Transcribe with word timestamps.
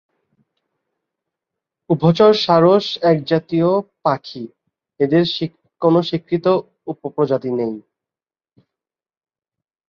উভচর 1.89 2.31
সারস 2.43 2.85
একজাতীয় 3.11 3.69
পাখি: 4.05 4.43
এদের 4.99 5.23
কোন 5.81 5.95
স্বীকৃত 6.09 6.45
উপপ্রজাতি 6.87 7.51
নেই। 7.59 7.75